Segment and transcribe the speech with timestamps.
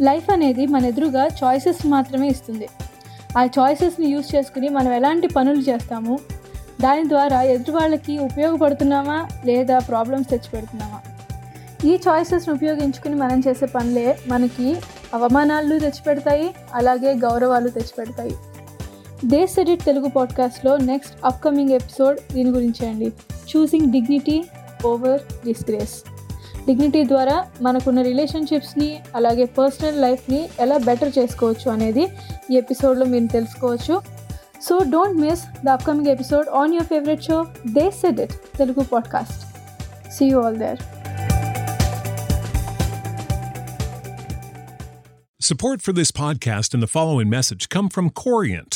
[0.00, 2.68] Life అనేది మన ఎదురుగా చాయిసెస్ మాత్రమే ఇస్తుంది.
[3.38, 6.18] ఆ చాయిసెస్ని యూస్ చేసుకుని మనం ఎలాంటి పనులు చేస్తాము
[6.80, 11.00] దాని ద్వారా ఎదుటి వాళ్ళకి ఉపయోగపడుతున్నామా లేదా ప్రాబ్లమ్స్ తెచ్చిపెడుతున్నామా?
[11.84, 14.76] ఈ చాయిసెస్ని ఉపయోగించుకుని మనం చేసే పనులే మనకి
[15.14, 18.34] అవమానాలు తెచ్చిపెడతాయి అలాగే గౌరవాలు తెచ్చిపెడతాయి.
[19.24, 23.12] దే సెడిట్ తెలుగు పాడ్కాస్ట్లో నెక్స్ట్ అప్కమింగ్ ఎపిసోడ్ దీని గురించి అండి.
[23.56, 24.44] Choosing dignity
[24.86, 26.02] over disgrace
[26.67, 32.05] dignity ద్వారా మనకున్న రిలేషన్షిప్స్ని అలాగే పర్సనల్ లైఫ్ని ఎలా బెటర్ చేసుకోవచ్చు అనేది
[32.51, 33.97] ఈ ఎపిసోడ్లో మీరు తెలుసుకోవచ్చు
[34.67, 37.39] so don't miss the upcoming episode on your favourite show
[37.77, 39.41] they said it Telugu podcast
[40.17, 40.81] see you all there
[45.41, 48.75] Support for this podcast and the following message come from Corient.